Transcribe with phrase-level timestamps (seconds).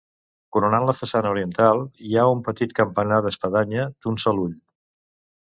[0.55, 4.59] Coronant la façana oriental hi ha un petit campanar d'espadanya d'un sol ull.